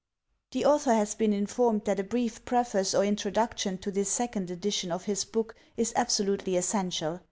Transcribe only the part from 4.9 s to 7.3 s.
of his book is ab solutely essential.